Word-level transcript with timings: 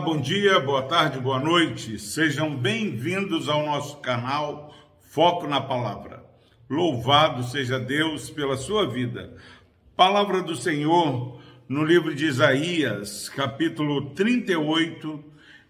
bom 0.00 0.18
dia, 0.18 0.58
boa 0.58 0.82
tarde, 0.84 1.20
boa 1.20 1.38
noite. 1.38 1.98
Sejam 1.98 2.56
bem-vindos 2.56 3.50
ao 3.50 3.66
nosso 3.66 3.98
canal 3.98 4.74
Foco 4.98 5.46
na 5.46 5.60
Palavra. 5.60 6.24
Louvado 6.70 7.42
seja 7.44 7.78
Deus 7.78 8.30
pela 8.30 8.56
sua 8.56 8.88
vida. 8.88 9.36
Palavra 9.94 10.42
do 10.42 10.56
Senhor 10.56 11.38
no 11.68 11.84
livro 11.84 12.14
de 12.14 12.24
Isaías, 12.24 13.28
capítulo 13.28 14.14
38, 14.14 15.22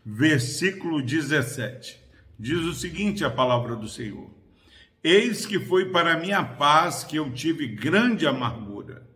versículo 0.06 1.02
17. 1.02 1.98
Diz 2.38 2.60
o 2.60 2.73
seguinte: 2.73 3.24
a 3.24 3.30
palavra 3.30 3.74
do 3.74 3.88
Senhor: 3.88 4.30
Eis 5.02 5.45
que 5.45 5.59
foi 5.59 5.87
para 5.87 6.20
minha 6.20 6.45
paz 6.45 7.02
que 7.02 7.16
eu 7.16 7.33
tive 7.33 7.66
grande 7.66 8.28
amargura. 8.28 9.09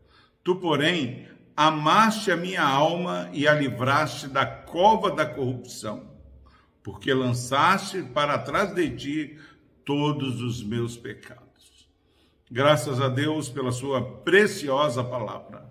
Tu, 0.42 0.56
porém, 0.56 1.28
amaste 1.56 2.30
a 2.30 2.36
minha 2.36 2.62
alma 2.62 3.28
e 3.32 3.46
a 3.46 3.54
livraste 3.54 4.26
da 4.26 4.44
cova 4.44 5.10
da 5.10 5.24
corrupção, 5.24 6.10
porque 6.82 7.12
lançaste 7.14 8.02
para 8.02 8.38
trás 8.38 8.74
de 8.74 8.90
ti 8.96 9.38
todos 9.84 10.40
os 10.40 10.62
meus 10.62 10.96
pecados. 10.96 11.44
Graças 12.50 13.00
a 13.00 13.08
Deus 13.08 13.48
pela 13.48 13.72
sua 13.72 14.02
preciosa 14.02 15.02
palavra. 15.02 15.70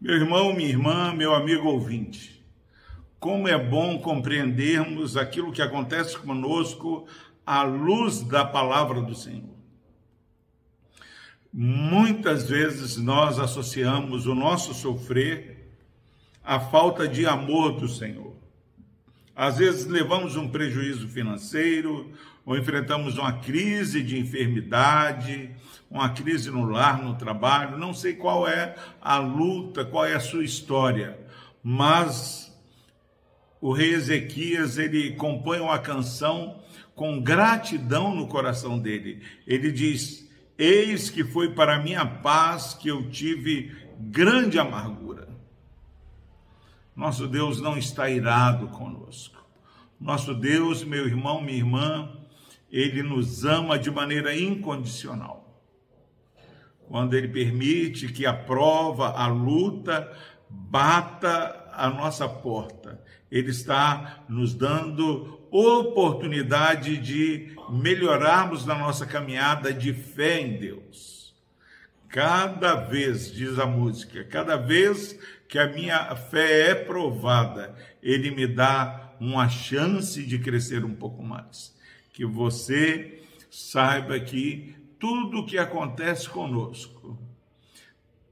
Meu 0.00 0.14
irmão, 0.14 0.54
minha 0.54 0.68
irmã, 0.68 1.12
meu 1.14 1.34
amigo 1.34 1.68
ouvinte, 1.68 2.44
como 3.18 3.48
é 3.48 3.58
bom 3.58 3.98
compreendermos 3.98 5.16
aquilo 5.16 5.52
que 5.52 5.62
acontece 5.62 6.18
conosco 6.18 7.06
à 7.44 7.62
luz 7.62 8.20
da 8.20 8.44
palavra 8.44 9.00
do 9.00 9.14
Senhor. 9.14 9.55
Muitas 11.58 12.50
vezes 12.50 12.98
nós 12.98 13.38
associamos 13.38 14.26
o 14.26 14.34
nosso 14.34 14.74
sofrer 14.74 15.72
à 16.44 16.60
falta 16.60 17.08
de 17.08 17.24
amor 17.26 17.80
do 17.80 17.88
Senhor. 17.88 18.36
Às 19.34 19.56
vezes 19.56 19.86
levamos 19.86 20.36
um 20.36 20.50
prejuízo 20.50 21.08
financeiro, 21.08 22.12
ou 22.44 22.58
enfrentamos 22.58 23.16
uma 23.16 23.32
crise 23.40 24.02
de 24.02 24.18
enfermidade, 24.18 25.50
uma 25.90 26.10
crise 26.10 26.50
no 26.50 26.66
lar, 26.66 27.02
no 27.02 27.14
trabalho, 27.14 27.78
não 27.78 27.94
sei 27.94 28.12
qual 28.12 28.46
é 28.46 28.74
a 29.00 29.16
luta, 29.16 29.82
qual 29.82 30.04
é 30.04 30.12
a 30.12 30.20
sua 30.20 30.44
história, 30.44 31.18
mas 31.62 32.54
o 33.62 33.72
rei 33.72 33.94
Ezequias, 33.94 34.76
ele 34.76 35.12
compõe 35.12 35.60
uma 35.60 35.78
canção 35.78 36.60
com 36.94 37.18
gratidão 37.18 38.14
no 38.14 38.28
coração 38.28 38.78
dele. 38.78 39.22
Ele 39.46 39.72
diz: 39.72 40.26
Eis 40.58 41.10
que 41.10 41.22
foi 41.22 41.52
para 41.54 41.82
minha 41.82 42.04
paz 42.04 42.74
que 42.74 42.88
eu 42.88 43.10
tive 43.10 43.76
grande 43.98 44.58
amargura. 44.58 45.28
Nosso 46.94 47.28
Deus 47.28 47.60
não 47.60 47.76
está 47.76 48.08
irado 48.08 48.68
conosco. 48.68 49.44
Nosso 50.00 50.34
Deus, 50.34 50.82
meu 50.82 51.06
irmão, 51.06 51.42
minha 51.42 51.58
irmã, 51.58 52.10
ele 52.70 53.02
nos 53.02 53.44
ama 53.44 53.78
de 53.78 53.90
maneira 53.90 54.34
incondicional. 54.34 55.62
Quando 56.88 57.14
ele 57.14 57.28
permite 57.28 58.08
que 58.08 58.24
a 58.24 58.32
prova, 58.32 59.10
a 59.10 59.26
luta, 59.26 60.10
bata 60.48 61.68
a 61.72 61.90
nossa 61.90 62.28
porta, 62.28 63.02
ele 63.30 63.50
está 63.50 64.24
nos 64.28 64.54
dando 64.54 65.35
oportunidade 65.50 66.96
de 66.98 67.54
melhorarmos 67.70 68.64
na 68.64 68.74
nossa 68.74 69.06
caminhada 69.06 69.72
de 69.72 69.92
fé 69.92 70.40
em 70.40 70.58
Deus. 70.58 71.34
Cada 72.08 72.74
vez, 72.74 73.32
diz 73.32 73.58
a 73.58 73.66
música, 73.66 74.24
cada 74.24 74.56
vez 74.56 75.18
que 75.48 75.58
a 75.58 75.68
minha 75.68 76.14
fé 76.16 76.70
é 76.70 76.74
provada, 76.74 77.74
Ele 78.02 78.30
me 78.30 78.46
dá 78.46 79.14
uma 79.20 79.48
chance 79.48 80.22
de 80.22 80.38
crescer 80.38 80.84
um 80.84 80.94
pouco 80.94 81.22
mais. 81.22 81.74
Que 82.12 82.24
você 82.24 83.22
saiba 83.50 84.18
que 84.18 84.74
tudo 84.98 85.40
o 85.40 85.46
que 85.46 85.58
acontece 85.58 86.28
conosco, 86.28 87.18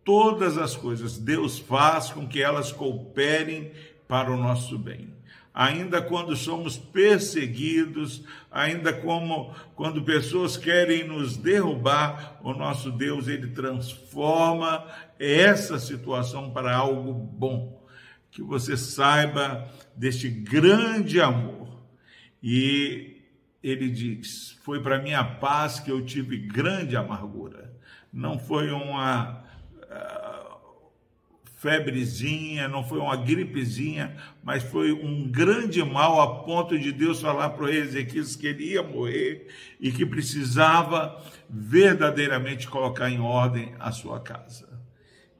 todas 0.04 0.56
as 0.56 0.76
coisas, 0.76 1.18
Deus 1.18 1.58
faz 1.58 2.10
com 2.10 2.26
que 2.26 2.42
elas 2.42 2.72
cooperem 2.72 3.72
para 4.08 4.30
o 4.30 4.36
nosso 4.36 4.78
bem 4.78 5.14
ainda 5.54 6.02
quando 6.02 6.34
somos 6.34 6.76
perseguidos, 6.76 8.24
ainda 8.50 8.92
como 8.92 9.54
quando 9.76 10.02
pessoas 10.02 10.56
querem 10.56 11.06
nos 11.06 11.36
derrubar, 11.36 12.40
o 12.42 12.52
nosso 12.52 12.90
Deus 12.90 13.28
ele 13.28 13.46
transforma 13.48 14.84
essa 15.16 15.78
situação 15.78 16.50
para 16.50 16.74
algo 16.74 17.12
bom. 17.12 17.80
Que 18.32 18.42
você 18.42 18.76
saiba 18.76 19.70
deste 19.94 20.28
grande 20.28 21.20
amor. 21.20 21.68
E 22.42 23.22
ele 23.62 23.88
diz: 23.88 24.58
Foi 24.64 24.82
para 24.82 25.00
minha 25.00 25.22
paz 25.22 25.78
que 25.78 25.90
eu 25.90 26.04
tive 26.04 26.36
grande 26.36 26.96
amargura. 26.96 27.72
Não 28.12 28.40
foi 28.40 28.72
uma 28.72 29.44
febrezinha, 31.64 32.68
não 32.68 32.84
foi 32.84 32.98
uma 32.98 33.16
gripezinha, 33.16 34.14
mas 34.42 34.62
foi 34.62 34.92
um 34.92 35.26
grande 35.26 35.82
mal 35.82 36.20
a 36.20 36.44
ponto 36.44 36.78
de 36.78 36.92
Deus 36.92 37.22
falar 37.22 37.48
para 37.50 37.64
o 37.64 37.66
rei 37.66 37.78
Ezequias 37.78 38.36
que 38.36 38.48
ele 38.48 38.72
ia 38.72 38.82
morrer 38.82 39.46
e 39.80 39.90
que 39.90 40.04
precisava 40.04 41.24
verdadeiramente 41.48 42.68
colocar 42.68 43.08
em 43.08 43.18
ordem 43.18 43.74
a 43.80 43.90
sua 43.92 44.20
casa. 44.20 44.78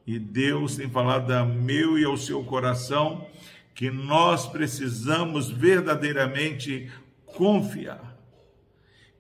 E 0.06 0.18
Deus 0.18 0.76
tem 0.76 0.88
falado 0.88 1.30
a 1.30 1.44
meu 1.44 1.98
e 1.98 2.04
ao 2.06 2.16
seu 2.16 2.42
coração 2.42 3.26
que 3.74 3.90
nós 3.90 4.46
precisamos 4.46 5.50
verdadeiramente 5.50 6.90
confiar. 7.26 8.16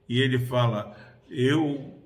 E 0.08 0.22
ele 0.22 0.38
fala: 0.38 0.96
Eu 1.28 2.00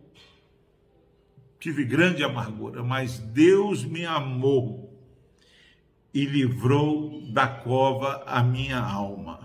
tive 1.60 1.84
grande 1.84 2.24
amargura, 2.24 2.82
mas 2.82 3.18
Deus 3.18 3.84
me 3.84 4.04
amou 4.04 4.87
e 6.12 6.24
livrou 6.24 7.22
da 7.30 7.46
cova 7.46 8.22
a 8.26 8.42
minha 8.42 8.80
alma. 8.80 9.40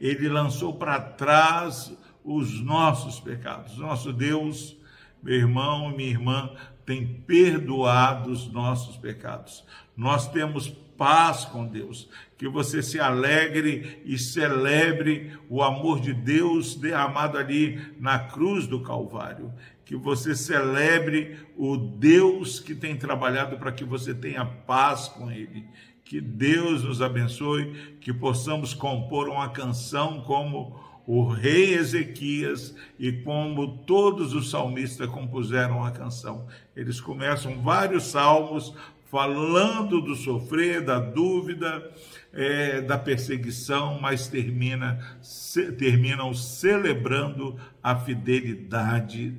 Ele 0.00 0.28
lançou 0.28 0.74
para 0.74 1.00
trás 1.00 1.96
os 2.24 2.60
nossos 2.60 3.20
pecados. 3.20 3.78
Nosso 3.78 4.12
Deus, 4.12 4.76
meu 5.22 5.34
irmão 5.34 5.90
minha 5.90 6.10
irmã, 6.10 6.50
tem 6.86 7.04
perdoado 7.26 8.30
os 8.30 8.50
nossos 8.50 8.96
pecados. 8.96 9.64
Nós 9.96 10.30
temos 10.30 10.68
paz 10.96 11.44
com 11.44 11.66
Deus. 11.66 12.08
Que 12.38 12.48
você 12.48 12.82
se 12.82 13.00
alegre 13.00 14.02
e 14.04 14.18
celebre 14.18 15.32
o 15.48 15.62
amor 15.62 16.00
de 16.00 16.12
Deus 16.12 16.74
derramado 16.74 17.38
ali 17.38 17.80
na 17.98 18.18
cruz 18.18 18.66
do 18.66 18.80
Calvário. 18.80 19.52
Que 19.84 19.96
você 19.96 20.34
celebre 20.34 21.36
o 21.56 21.76
Deus 21.76 22.60
que 22.60 22.74
tem 22.74 22.96
trabalhado 22.96 23.56
para 23.56 23.72
que 23.72 23.84
você 23.84 24.14
tenha 24.14 24.44
paz 24.44 25.08
com 25.08 25.30
Ele. 25.30 25.64
Que 26.04 26.20
Deus 26.20 26.84
nos 26.84 27.02
abençoe, 27.02 27.96
que 28.00 28.12
possamos 28.12 28.72
compor 28.72 29.28
uma 29.28 29.48
canção 29.48 30.20
como 30.20 30.78
o 31.06 31.26
rei 31.28 31.74
Ezequias 31.74 32.74
e 32.98 33.12
como 33.12 33.78
todos 33.78 34.34
os 34.34 34.50
salmistas 34.50 35.08
compuseram 35.08 35.84
a 35.84 35.90
canção. 35.90 36.46
Eles 36.74 37.00
começam 37.00 37.62
vários 37.62 38.04
salmos 38.04 38.74
falando 39.10 40.00
do 40.00 40.16
sofrer, 40.16 40.84
da 40.84 40.98
dúvida, 40.98 41.92
é, 42.32 42.80
da 42.80 42.98
perseguição, 42.98 44.00
mas 44.00 44.26
termina, 44.26 44.98
se, 45.22 45.72
terminam 45.72 46.34
celebrando 46.34 47.56
a 47.82 47.94
fidelidade 47.96 49.34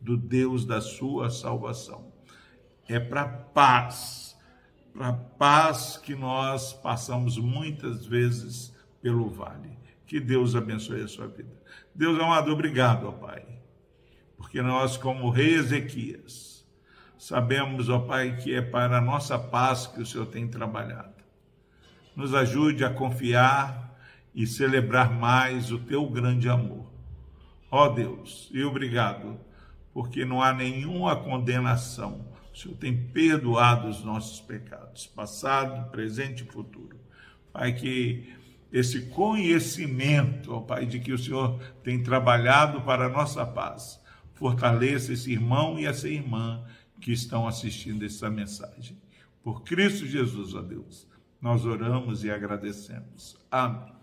do 0.00 0.16
Deus 0.16 0.64
da 0.64 0.80
sua 0.80 1.30
salvação. 1.30 2.12
É 2.88 2.98
para 2.98 3.26
paz 3.26 4.24
para 4.94 5.12
paz 5.12 5.98
que 5.98 6.14
nós 6.14 6.72
passamos 6.72 7.36
muitas 7.36 8.06
vezes 8.06 8.72
pelo 9.02 9.28
vale. 9.28 9.76
Que 10.14 10.20
Deus 10.20 10.54
abençoe 10.54 11.02
a 11.02 11.08
sua 11.08 11.26
vida. 11.26 11.50
Deus 11.92 12.16
amado, 12.20 12.52
obrigado, 12.52 13.08
ó 13.08 13.10
Pai, 13.10 13.44
porque 14.36 14.62
nós, 14.62 14.96
como 14.96 15.28
rei 15.28 15.54
Ezequias, 15.54 16.64
sabemos, 17.18 17.88
ó 17.88 17.98
Pai, 17.98 18.36
que 18.36 18.54
é 18.54 18.62
para 18.62 18.98
a 18.98 19.00
nossa 19.00 19.36
paz 19.36 19.88
que 19.88 20.00
o 20.00 20.06
Senhor 20.06 20.26
tem 20.26 20.46
trabalhado. 20.46 21.16
Nos 22.14 22.32
ajude 22.32 22.84
a 22.84 22.90
confiar 22.90 23.98
e 24.32 24.46
celebrar 24.46 25.12
mais 25.12 25.72
o 25.72 25.80
teu 25.80 26.08
grande 26.08 26.48
amor. 26.48 26.86
Ó 27.68 27.88
Deus, 27.88 28.48
e 28.52 28.62
obrigado, 28.62 29.36
porque 29.92 30.24
não 30.24 30.40
há 30.40 30.52
nenhuma 30.52 31.16
condenação 31.16 32.24
o 32.52 32.56
Senhor 32.56 32.76
tem 32.76 32.96
perdoado 32.96 33.88
os 33.88 34.04
nossos 34.04 34.40
pecados, 34.40 35.08
passado, 35.08 35.90
presente 35.90 36.44
e 36.44 36.52
futuro. 36.52 36.96
Pai, 37.52 37.72
que 37.72 38.32
esse 38.74 39.02
conhecimento, 39.02 40.52
ó 40.52 40.60
Pai, 40.60 40.84
de 40.84 40.98
que 40.98 41.12
o 41.12 41.18
Senhor 41.18 41.60
tem 41.84 42.02
trabalhado 42.02 42.80
para 42.80 43.06
a 43.06 43.08
nossa 43.08 43.46
paz, 43.46 44.00
fortaleça 44.32 45.12
esse 45.12 45.30
irmão 45.30 45.78
e 45.78 45.86
essa 45.86 46.08
irmã 46.08 46.64
que 47.00 47.12
estão 47.12 47.46
assistindo 47.46 48.04
essa 48.04 48.28
mensagem. 48.28 49.00
Por 49.44 49.62
Cristo 49.62 50.04
Jesus, 50.04 50.54
ó 50.54 50.60
Deus. 50.60 51.06
Nós 51.40 51.64
oramos 51.64 52.24
e 52.24 52.30
agradecemos. 52.32 53.36
Amém. 53.48 53.94